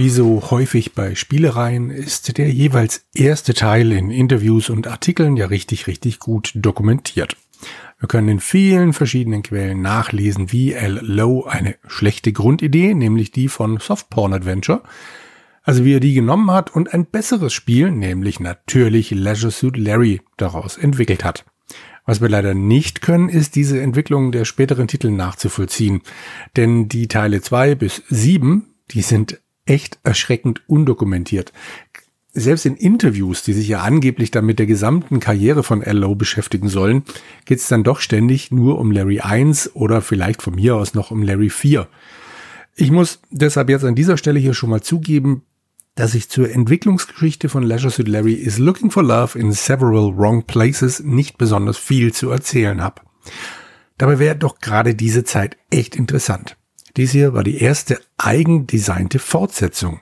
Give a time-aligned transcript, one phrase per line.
[0.00, 5.44] Wie so häufig bei Spielereien ist der jeweils erste Teil in Interviews und Artikeln ja
[5.44, 7.36] richtig, richtig gut dokumentiert.
[7.98, 11.00] Wir können in vielen verschiedenen Quellen nachlesen, wie L.
[11.02, 14.82] Lowe eine schlechte Grundidee, nämlich die von Softporn Adventure,
[15.64, 20.22] also wie er die genommen hat und ein besseres Spiel, nämlich natürlich Leisure Suit Larry,
[20.38, 21.44] daraus entwickelt hat.
[22.06, 26.00] Was wir leider nicht können, ist diese Entwicklung der späteren Titel nachzuvollziehen.
[26.56, 29.38] Denn die Teile zwei bis sieben, die sind
[29.70, 31.52] echt erschreckend undokumentiert.
[32.32, 36.14] Selbst in Interviews, die sich ja angeblich dann mit der gesamten Karriere von L.O.
[36.14, 37.04] beschäftigen sollen,
[37.44, 41.10] geht es dann doch ständig nur um Larry 1 oder vielleicht von mir aus noch
[41.10, 41.88] um Larry 4.
[42.74, 45.42] Ich muss deshalb jetzt an dieser Stelle hier schon mal zugeben,
[45.94, 50.44] dass ich zur Entwicklungsgeschichte von Leisure Suit Larry is Looking for Love in Several Wrong
[50.44, 53.02] Places nicht besonders viel zu erzählen habe.
[53.98, 56.56] Dabei wäre doch gerade diese Zeit echt interessant.
[56.96, 60.00] Dies hier war die erste eigendesignte Fortsetzung.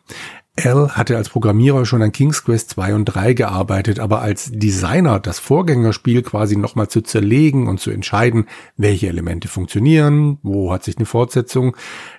[0.57, 5.21] Al hatte als Programmierer schon an King's Quest 2 und 3 gearbeitet, aber als Designer
[5.21, 10.97] das Vorgängerspiel quasi nochmal zu zerlegen und zu entscheiden, welche Elemente funktionieren, wo hat sich
[10.97, 11.77] eine Fortsetzung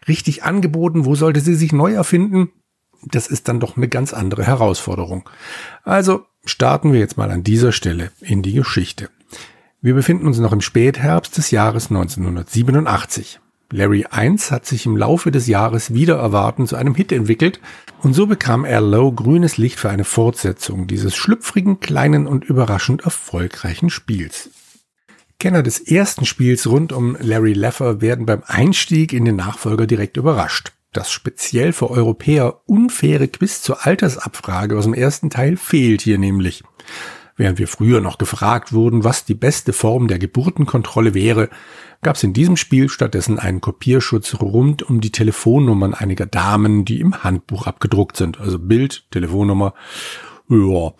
[0.07, 2.49] richtig angeboten, wo sollte sie sich neu erfinden,
[3.03, 5.29] das ist dann doch eine ganz andere Herausforderung.
[5.83, 9.09] Also starten wir jetzt mal an dieser Stelle in die Geschichte.
[9.81, 13.39] Wir befinden uns noch im Spätherbst des Jahres 1987.
[13.71, 17.59] Larry 1 hat sich im Laufe des Jahres wieder erwarten zu einem Hit entwickelt
[18.01, 23.01] und so bekam er Low grünes Licht für eine Fortsetzung dieses schlüpfrigen, kleinen und überraschend
[23.01, 24.49] erfolgreichen Spiels.
[25.39, 30.17] Kenner des ersten Spiels rund um Larry Leffer werden beim Einstieg in den Nachfolger direkt
[30.17, 30.73] überrascht.
[30.91, 36.63] Das speziell für Europäer unfaire Quiz zur Altersabfrage aus dem ersten Teil fehlt hier nämlich.
[37.39, 41.47] Während wir früher noch gefragt wurden, was die beste Form der Geburtenkontrolle wäre,
[42.01, 46.99] gab es in diesem Spiel stattdessen einen Kopierschutz rund um die Telefonnummern einiger Damen, die
[46.99, 48.41] im Handbuch abgedruckt sind.
[48.41, 49.73] Also Bild, Telefonnummer.
[50.49, 50.91] Ja.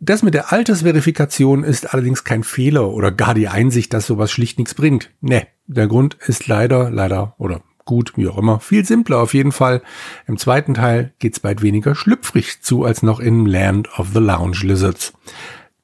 [0.00, 4.58] Das mit der Altersverifikation ist allerdings kein Fehler oder gar die Einsicht, dass sowas schlicht
[4.58, 5.10] nichts bringt.
[5.20, 8.58] Ne, der Grund ist leider, leider oder gut, wie auch immer.
[8.58, 9.82] Viel simpler auf jeden Fall.
[10.26, 14.60] Im zweiten Teil geht's weit weniger schlüpfrig zu als noch in Land of the Lounge
[14.62, 15.12] Lizards.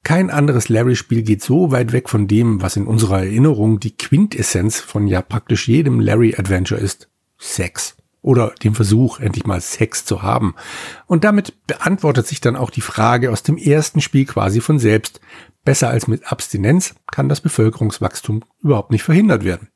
[0.03, 4.81] Kein anderes Larry-Spiel geht so weit weg von dem, was in unserer Erinnerung die Quintessenz
[4.81, 7.09] von ja praktisch jedem Larry-Adventure ist.
[7.39, 7.97] Sex.
[8.23, 10.55] Oder dem Versuch, endlich mal Sex zu haben.
[11.07, 15.21] Und damit beantwortet sich dann auch die Frage aus dem ersten Spiel quasi von selbst.
[15.65, 19.69] Besser als mit Abstinenz kann das Bevölkerungswachstum überhaupt nicht verhindert werden.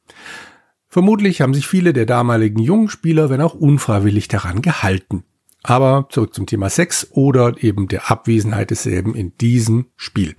[0.89, 5.25] Vermutlich haben sich viele der damaligen jungen Spieler, wenn auch unfreiwillig, daran gehalten.
[5.65, 10.37] Aber zurück zum Thema Sex oder eben der Abwesenheit desselben in diesem Spiel.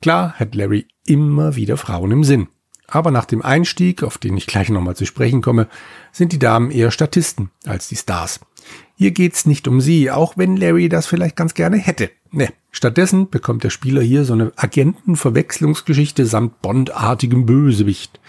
[0.00, 2.48] Klar hat Larry immer wieder Frauen im Sinn.
[2.86, 5.68] Aber nach dem Einstieg, auf den ich gleich nochmal zu sprechen komme,
[6.10, 8.40] sind die Damen eher Statisten als die Stars.
[8.96, 12.10] Hier geht's nicht um sie, auch wenn Larry das vielleicht ganz gerne hätte.
[12.32, 18.20] Ne, stattdessen bekommt der Spieler hier so eine Agentenverwechslungsgeschichte samt bondartigem Bösewicht.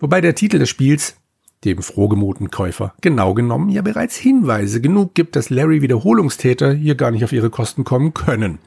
[0.00, 1.16] Wobei der Titel des Spiels
[1.64, 7.10] dem frohgemuten Käufer genau genommen ja bereits Hinweise genug gibt, dass Larry Wiederholungstäter hier gar
[7.10, 8.58] nicht auf ihre Kosten kommen können.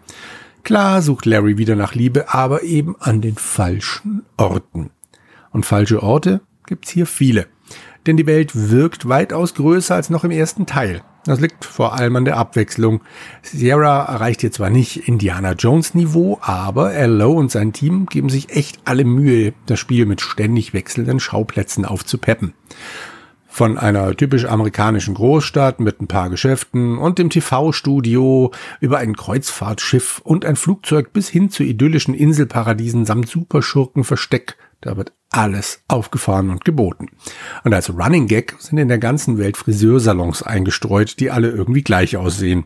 [0.63, 4.89] Klar sucht Larry wieder nach Liebe, aber eben an den falschen Orten.
[5.51, 7.47] Und falsche Orte gibt's hier viele
[8.07, 11.01] denn die Welt wirkt weitaus größer als noch im ersten Teil.
[11.27, 13.01] Das liegt vor allem an der Abwechslung.
[13.41, 17.33] Sierra erreicht hier zwar nicht Indiana Jones Niveau, aber L.O.
[17.33, 22.53] und sein Team geben sich echt alle Mühe, das Spiel mit ständig wechselnden Schauplätzen aufzupeppen.
[23.45, 30.21] Von einer typisch amerikanischen Großstadt mit ein paar Geschäften und dem TV-Studio über ein Kreuzfahrtschiff
[30.23, 36.65] und ein Flugzeug bis hin zu idyllischen Inselparadiesen samt Superschurkenversteck da wird alles aufgefahren und
[36.65, 37.09] geboten.
[37.63, 42.17] Und als Running Gag sind in der ganzen Welt Friseursalons eingestreut, die alle irgendwie gleich
[42.17, 42.65] aussehen.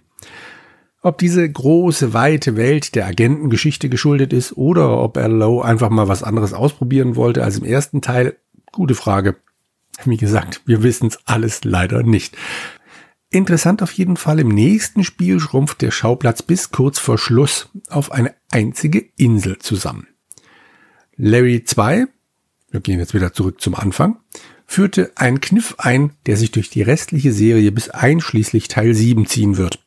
[1.04, 5.62] Ob diese große, weite Welt der Agentengeschichte geschuldet ist oder ob L.O.
[5.62, 8.38] einfach mal was anderes ausprobieren wollte als im ersten Teil,
[8.72, 9.38] gute Frage.
[10.06, 12.38] Wie gesagt, wir wissen es alles leider nicht.
[13.32, 18.12] Interessant auf jeden Fall, im nächsten Spiel schrumpft der Schauplatz bis kurz vor Schluss auf
[18.12, 20.08] eine einzige Insel zusammen.
[21.16, 22.08] Larry 2,
[22.72, 24.18] wir gehen jetzt wieder zurück zum Anfang,
[24.66, 29.58] führte einen Kniff ein, der sich durch die restliche Serie bis einschließlich Teil 7 ziehen
[29.58, 29.84] wird.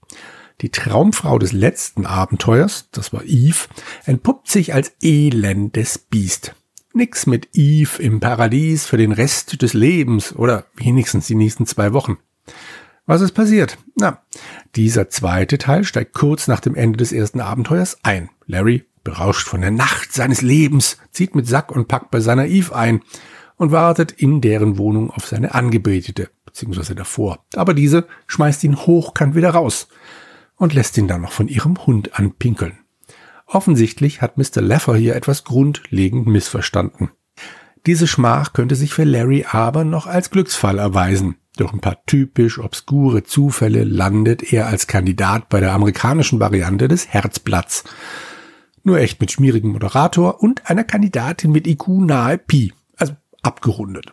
[0.61, 3.67] Die Traumfrau des letzten Abenteuers, das war Eve,
[4.05, 6.55] entpuppt sich als elendes Biest.
[6.93, 11.93] Nix mit Eve im Paradies für den Rest des Lebens oder wenigstens die nächsten zwei
[11.93, 12.19] Wochen.
[13.07, 13.79] Was ist passiert?
[13.97, 14.23] Na,
[14.77, 18.31] dieser zweite Teil steigt kurz nach dem Ende des ersten Abenteuers ein.
[18.47, 22.75] Larry Berauscht von der Nacht seines Lebens, zieht mit Sack und Pack bei seiner Eve
[22.75, 23.03] ein
[23.57, 27.45] und wartet in deren Wohnung auf seine Angebetete, beziehungsweise davor.
[27.55, 29.89] Aber diese schmeißt ihn hochkant wieder raus
[30.57, 32.79] und lässt ihn dann noch von ihrem Hund anpinkeln.
[33.47, 34.63] Offensichtlich hat Mr.
[34.63, 37.11] Leffer hier etwas grundlegend missverstanden.
[37.87, 41.37] Diese Schmach könnte sich für Larry aber noch als Glücksfall erweisen.
[41.57, 47.09] Durch ein paar typisch obskure Zufälle landet er als Kandidat bei der amerikanischen Variante des
[47.09, 47.85] Herzblatts.
[48.85, 54.13] Nur echt mit schmierigem Moderator und einer Kandidatin mit IQ nahe Pi, also abgerundet.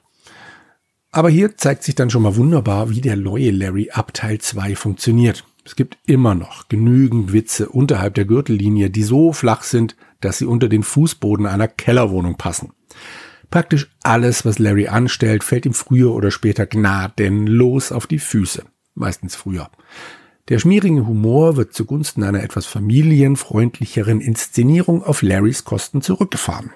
[1.11, 4.77] Aber hier zeigt sich dann schon mal wunderbar, wie der neue Larry ab Teil 2
[4.77, 5.43] funktioniert.
[5.65, 10.45] Es gibt immer noch genügend Witze unterhalb der Gürtellinie, die so flach sind, dass sie
[10.45, 12.71] unter den Fußboden einer Kellerwohnung passen.
[13.49, 18.63] Praktisch alles, was Larry anstellt, fällt ihm früher oder später gnadenlos auf die Füße.
[18.95, 19.69] Meistens früher.
[20.49, 26.71] Der schmierige Humor wird zugunsten einer etwas familienfreundlicheren Inszenierung auf Larrys Kosten zurückgefahren.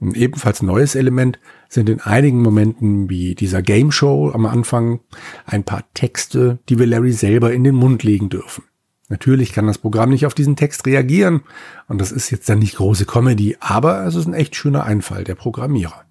[0.00, 1.38] Ein ebenfalls neues Element
[1.68, 5.00] sind in einigen Momenten wie dieser Game Show am Anfang
[5.46, 8.64] ein paar Texte, die wir Larry selber in den Mund legen dürfen.
[9.08, 11.42] Natürlich kann das Programm nicht auf diesen Text reagieren
[11.88, 15.24] und das ist jetzt dann nicht große Comedy, aber es ist ein echt schöner Einfall
[15.24, 16.03] der Programmierer.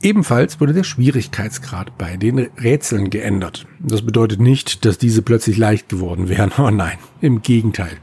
[0.00, 3.66] Ebenfalls wurde der Schwierigkeitsgrad bei den Rätseln geändert.
[3.80, 6.52] Das bedeutet nicht, dass diese plötzlich leicht geworden wären.
[6.58, 7.96] Oh nein, im Gegenteil.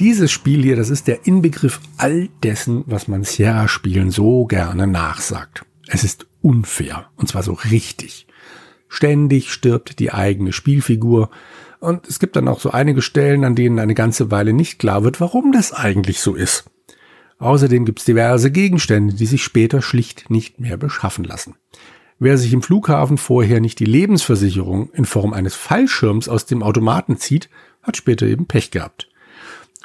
[0.00, 5.64] Dieses Spiel hier, das ist der Inbegriff all dessen, was man Sierra-Spielen so gerne nachsagt.
[5.86, 8.26] Es ist unfair, und zwar so richtig.
[8.88, 11.30] Ständig stirbt die eigene Spielfigur,
[11.84, 15.04] und es gibt dann auch so einige Stellen, an denen eine ganze Weile nicht klar
[15.04, 16.64] wird, warum das eigentlich so ist.
[17.38, 21.56] Außerdem gibt es diverse Gegenstände, die sich später schlicht nicht mehr beschaffen lassen.
[22.18, 27.16] Wer sich im Flughafen vorher nicht die Lebensversicherung in Form eines Fallschirms aus dem Automaten
[27.16, 27.50] zieht,
[27.82, 29.08] hat später eben Pech gehabt.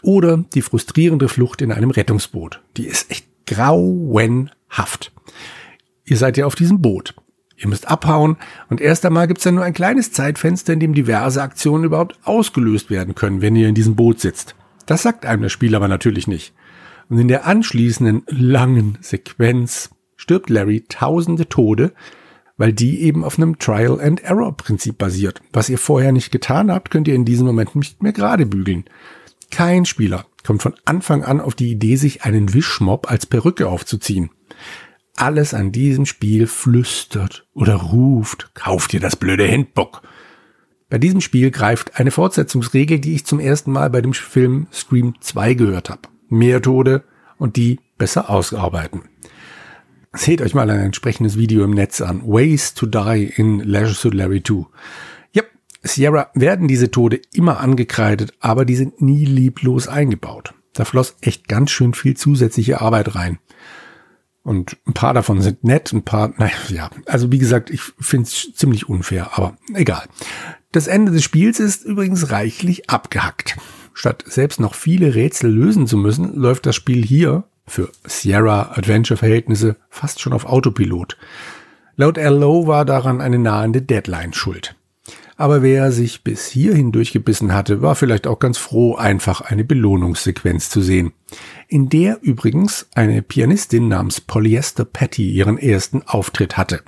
[0.02, 2.62] Oder die frustrierende Flucht in einem Rettungsboot.
[2.78, 5.12] Die ist echt grauenhaft.
[6.06, 7.16] Ihr seid ja auf diesem Boot.
[7.58, 8.38] Ihr müsst abhauen
[8.70, 12.18] und erst einmal gibt es dann nur ein kleines Zeitfenster, in dem diverse Aktionen überhaupt
[12.24, 14.56] ausgelöst werden können, wenn ihr in diesem Boot sitzt.
[14.86, 16.54] Das sagt einem das Spiel aber natürlich nicht.
[17.10, 21.92] Und in der anschließenden langen Sequenz stirbt Larry tausende Tode,
[22.58, 25.42] weil die eben auf einem Trial-and-Error-Prinzip basiert.
[25.52, 28.86] Was ihr vorher nicht getan habt, könnt ihr in diesem Moment nicht mehr gerade bügeln.
[29.50, 34.30] Kein Spieler kommt von Anfang an auf die Idee, sich einen Wischmob als Perücke aufzuziehen.
[35.16, 40.04] Alles an diesem Spiel flüstert oder ruft, kauft ihr das blöde Handbook.
[40.90, 45.16] Bei diesem Spiel greift eine Fortsetzungsregel, die ich zum ersten Mal bei dem Film Scream
[45.20, 47.04] 2 gehört habe mehr Tode
[47.38, 49.04] und die besser ausarbeiten.
[50.14, 52.24] Seht euch mal ein entsprechendes Video im Netz an.
[52.26, 54.66] Ways to Die in Leisure Suit Larry 2.
[55.34, 55.44] Ja,
[55.84, 60.56] Sierra werden diese Tode immer angekreidet, aber die sind nie lieblos eingebaut.
[60.74, 63.38] Da floss echt ganz schön viel zusätzliche Arbeit rein.
[64.42, 66.90] Und ein paar davon sind nett, ein paar, naja, ja.
[67.06, 70.08] Also wie gesagt, ich finde es ziemlich unfair, aber egal.
[70.72, 73.58] Das Ende des Spiels ist übrigens reichlich abgehackt.
[73.94, 79.18] Statt selbst noch viele Rätsel lösen zu müssen, läuft das Spiel hier für Sierra Adventure
[79.18, 81.18] Verhältnisse fast schon auf Autopilot.
[81.96, 84.76] Laut LO war daran eine nahende Deadline schuld.
[85.40, 90.70] Aber wer sich bis hierhin durchgebissen hatte, war vielleicht auch ganz froh, einfach eine Belohnungssequenz
[90.70, 91.14] zu sehen.
[91.70, 96.82] In der übrigens eine Pianistin namens Polyester Patty ihren ersten Auftritt hatte.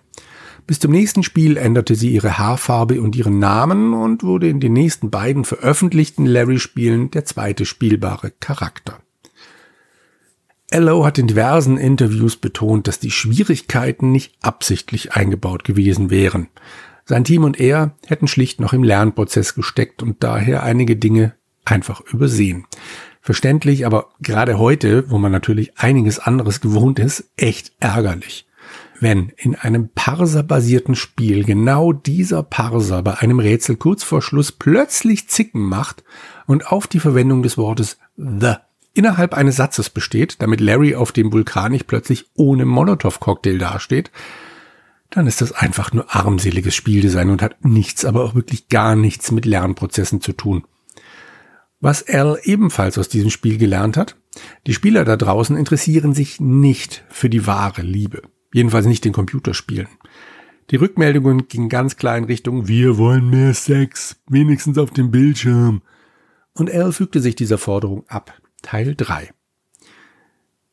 [0.67, 4.73] Bis zum nächsten Spiel änderte sie ihre Haarfarbe und ihren Namen und wurde in den
[4.73, 8.99] nächsten beiden veröffentlichten Larry-Spielen der zweite spielbare Charakter.
[10.69, 16.47] Ello hat in diversen Interviews betont, dass die Schwierigkeiten nicht absichtlich eingebaut gewesen wären.
[17.03, 21.33] Sein Team und er hätten schlicht noch im Lernprozess gesteckt und daher einige Dinge
[21.65, 22.65] einfach übersehen.
[23.19, 28.45] Verständlich, aber gerade heute, wo man natürlich einiges anderes gewohnt ist, echt ärgerlich
[29.01, 35.27] wenn in einem Parser-basierten Spiel genau dieser Parser bei einem Rätsel kurz vor Schluss plötzlich
[35.27, 36.03] Zicken macht
[36.45, 38.55] und auf die Verwendung des Wortes the
[38.93, 44.11] innerhalb eines Satzes besteht, damit Larry auf dem Vulkan nicht plötzlich ohne Molotow-Cocktail dasteht,
[45.09, 49.31] dann ist das einfach nur armseliges Spieldesign und hat nichts, aber auch wirklich gar nichts
[49.31, 50.63] mit Lernprozessen zu tun.
[51.79, 54.15] Was Al ebenfalls aus diesem Spiel gelernt hat,
[54.67, 58.21] die Spieler da draußen interessieren sich nicht für die wahre Liebe.
[58.53, 59.87] Jedenfalls nicht in Computerspielen.
[60.69, 65.81] Die Rückmeldungen gingen ganz klar in Richtung Wir wollen mehr Sex, wenigstens auf dem Bildschirm.
[66.53, 68.33] Und Al fügte sich dieser Forderung ab.
[68.61, 69.31] Teil 3.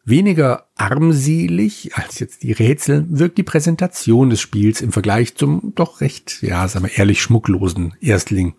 [0.05, 6.01] Weniger armselig als jetzt die Rätsel wirkt die Präsentation des Spiels im Vergleich zum doch
[6.01, 8.55] recht, ja, sagen wir ehrlich, schmucklosen Erstling.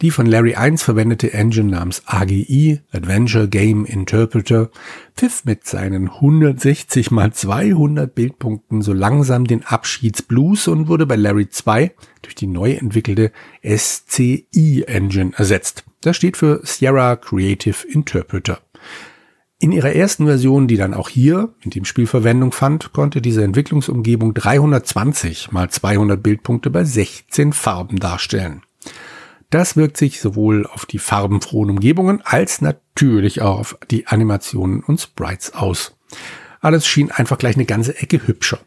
[0.00, 4.70] Die von Larry 1 verwendete Engine namens AGI, Adventure Game Interpreter,
[5.16, 11.48] pfiff mit seinen 160 mal 200 Bildpunkten so langsam den Abschiedsblues und wurde bei Larry
[11.48, 13.32] 2 durch die neu entwickelte
[13.64, 15.84] SCI Engine ersetzt.
[16.00, 18.60] Das steht für Sierra Creative Interpreter.
[19.58, 23.42] In ihrer ersten Version, die dann auch hier in dem Spiel Verwendung fand, konnte diese
[23.42, 28.62] Entwicklungsumgebung 320 mal 200 Bildpunkte bei 16 Farben darstellen.
[29.50, 35.00] Das wirkt sich sowohl auf die farbenfrohen Umgebungen als natürlich auch auf die Animationen und
[35.00, 35.96] Sprites aus.
[36.60, 38.58] Alles schien einfach gleich eine ganze Ecke hübscher.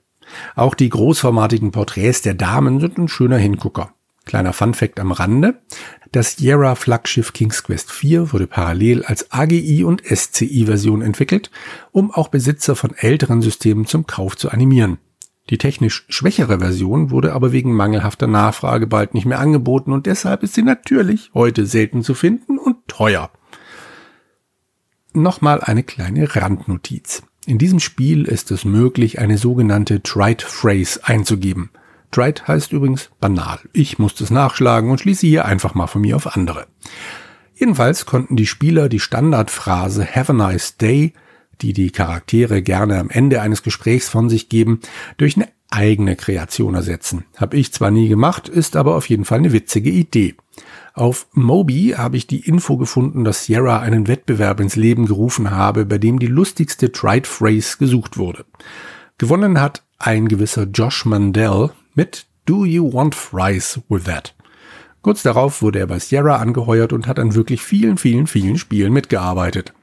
[0.55, 3.93] Auch die großformatigen Porträts der Damen sind ein schöner Hingucker.
[4.25, 5.61] Kleiner Funfact am Rande.
[6.11, 11.51] Das Sierra Flaggschiff King's Quest 4 wurde parallel als AGI und SCI Version entwickelt,
[11.91, 14.99] um auch Besitzer von älteren Systemen zum Kauf zu animieren.
[15.49, 20.43] Die technisch schwächere Version wurde aber wegen mangelhafter Nachfrage bald nicht mehr angeboten und deshalb
[20.43, 23.31] ist sie natürlich heute selten zu finden und teuer.
[25.13, 27.23] Nochmal eine kleine Randnotiz.
[27.45, 31.71] In diesem Spiel ist es möglich, eine sogenannte Trite Phrase einzugeben.
[32.11, 33.59] Trite heißt übrigens banal.
[33.73, 36.67] Ich musste es nachschlagen und schließe hier einfach mal von mir auf andere.
[37.55, 41.13] Jedenfalls konnten die Spieler die Standardphrase Have a nice day
[41.61, 44.79] die die Charaktere gerne am Ende eines Gesprächs von sich geben,
[45.17, 47.25] durch eine eigene Kreation ersetzen.
[47.37, 50.35] Hab ich zwar nie gemacht, ist aber auf jeden Fall eine witzige Idee.
[50.93, 55.85] Auf Moby habe ich die Info gefunden, dass Sierra einen Wettbewerb ins Leben gerufen habe,
[55.85, 58.45] bei dem die lustigste Trite Phrase gesucht wurde.
[59.17, 64.35] Gewonnen hat ein gewisser Josh Mandel mit Do you want fries with that?
[65.01, 68.93] Kurz darauf wurde er bei Sierra angeheuert und hat an wirklich vielen, vielen, vielen Spielen
[68.93, 69.73] mitgearbeitet.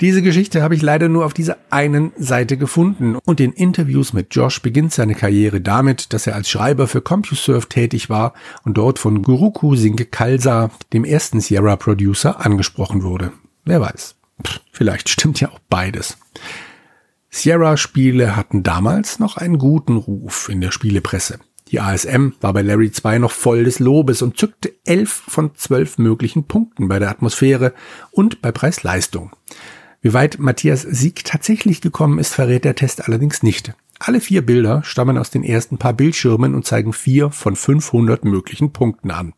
[0.00, 4.32] Diese Geschichte habe ich leider nur auf dieser einen Seite gefunden und in Interviews mit
[4.32, 9.00] Josh beginnt seine Karriere damit, dass er als Schreiber für CompuServe tätig war und dort
[9.00, 13.32] von Guruku Sinke Kalsa, dem ersten Sierra Producer, angesprochen wurde.
[13.64, 14.14] Wer weiß.
[14.46, 16.16] Pff, vielleicht stimmt ja auch beides.
[17.30, 21.40] Sierra-Spiele hatten damals noch einen guten Ruf in der Spielepresse.
[21.72, 25.98] Die ASM war bei Larry 2 noch voll des Lobes und zückte elf von zwölf
[25.98, 27.74] möglichen Punkten bei der Atmosphäre
[28.12, 29.32] und bei Preis-Leistung.
[30.00, 33.74] Wie weit Matthias Sieg tatsächlich gekommen ist, verrät der Test allerdings nicht.
[33.98, 38.72] Alle vier Bilder stammen aus den ersten paar Bildschirmen und zeigen vier von 500 möglichen
[38.72, 39.32] Punkten an.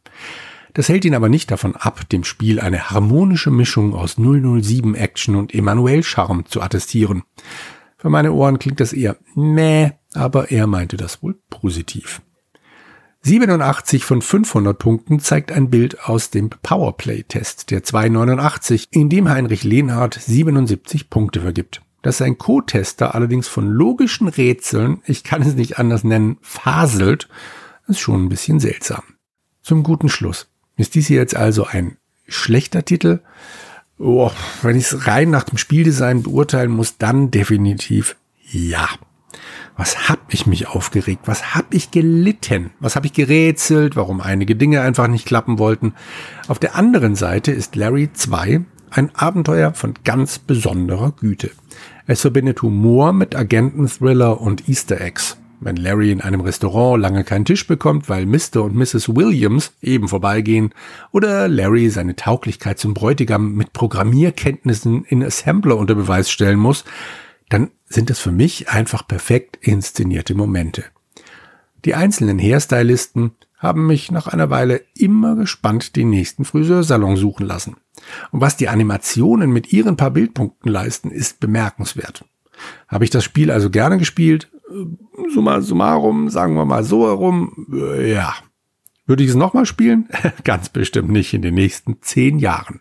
[0.74, 5.34] Das hält ihn aber nicht davon ab, dem Spiel eine harmonische Mischung aus 007 Action
[5.34, 7.22] und Emanuel Charme zu attestieren.
[7.96, 12.20] Für meine Ohren klingt das eher meh, aber er meinte das wohl positiv.
[13.22, 19.62] 87 von 500 Punkten zeigt ein Bild aus dem Powerplay-Test der 289, in dem Heinrich
[19.62, 21.82] Lehnhardt 77 Punkte vergibt.
[22.00, 27.28] Dass sein Co-Tester allerdings von logischen Rätseln, ich kann es nicht anders nennen, faselt,
[27.88, 29.02] ist schon ein bisschen seltsam.
[29.60, 30.48] Zum guten Schluss.
[30.76, 33.20] Ist dies hier jetzt also ein schlechter Titel?
[33.98, 34.30] Oh,
[34.62, 38.16] wenn ich es rein nach dem Spieldesign beurteilen muss, dann definitiv
[38.50, 38.88] ja.
[39.76, 41.22] Was hab ich mich aufgeregt?
[41.26, 42.70] Was hab ich gelitten?
[42.80, 43.96] Was hab ich gerätselt?
[43.96, 45.94] Warum einige Dinge einfach nicht klappen wollten?
[46.49, 51.50] Auf der anderen Seite ist Larry 2 ein Abenteuer von ganz besonderer Güte.
[52.06, 55.37] Es verbindet Humor mit Agenten-Thriller und Easter Eggs.
[55.60, 58.62] Wenn Larry in einem Restaurant lange keinen Tisch bekommt, weil Mr.
[58.64, 59.14] und Mrs.
[59.14, 60.70] Williams eben vorbeigehen,
[61.12, 66.84] oder Larry seine Tauglichkeit zum Bräutigam mit Programmierkenntnissen in Assembler unter Beweis stellen muss,
[67.50, 70.85] dann sind es für mich einfach perfekt inszenierte Momente.
[71.85, 77.76] Die einzelnen Hairstylisten haben mich nach einer Weile immer gespannt den nächsten Friseursalon suchen lassen.
[78.30, 82.25] Und was die Animationen mit ihren paar Bildpunkten leisten, ist bemerkenswert.
[82.88, 84.50] Habe ich das Spiel also gerne gespielt?
[85.33, 87.66] Summa summarum, sagen wir mal so herum,
[88.02, 88.35] ja.
[89.07, 90.09] Würde ich es nochmal spielen?
[90.45, 92.80] Ganz bestimmt nicht in den nächsten zehn Jahren.